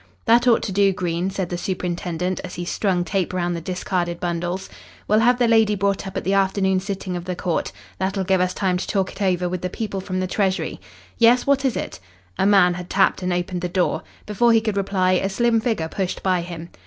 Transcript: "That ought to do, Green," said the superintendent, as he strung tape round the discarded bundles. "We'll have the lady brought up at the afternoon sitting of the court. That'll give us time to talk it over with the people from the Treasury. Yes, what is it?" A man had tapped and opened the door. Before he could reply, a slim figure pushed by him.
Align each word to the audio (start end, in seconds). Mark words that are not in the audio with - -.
"That 0.25 0.47
ought 0.47 0.63
to 0.63 0.71
do, 0.71 0.91
Green," 0.93 1.29
said 1.29 1.49
the 1.49 1.59
superintendent, 1.59 2.41
as 2.43 2.55
he 2.55 2.65
strung 2.65 3.03
tape 3.03 3.33
round 3.35 3.55
the 3.55 3.61
discarded 3.61 4.19
bundles. 4.19 4.67
"We'll 5.07 5.19
have 5.19 5.37
the 5.37 5.47
lady 5.47 5.75
brought 5.75 6.07
up 6.07 6.17
at 6.17 6.23
the 6.23 6.33
afternoon 6.33 6.79
sitting 6.79 7.15
of 7.15 7.25
the 7.25 7.35
court. 7.35 7.71
That'll 7.99 8.23
give 8.23 8.41
us 8.41 8.55
time 8.55 8.77
to 8.77 8.87
talk 8.87 9.11
it 9.11 9.21
over 9.21 9.47
with 9.47 9.61
the 9.61 9.69
people 9.69 10.01
from 10.01 10.19
the 10.19 10.25
Treasury. 10.25 10.81
Yes, 11.19 11.45
what 11.45 11.63
is 11.63 11.77
it?" 11.77 11.99
A 12.39 12.47
man 12.47 12.73
had 12.73 12.89
tapped 12.89 13.21
and 13.21 13.31
opened 13.31 13.61
the 13.61 13.69
door. 13.69 14.01
Before 14.25 14.51
he 14.51 14.59
could 14.59 14.75
reply, 14.75 15.11
a 15.11 15.29
slim 15.29 15.61
figure 15.61 15.87
pushed 15.87 16.23
by 16.23 16.41
him. 16.41 16.69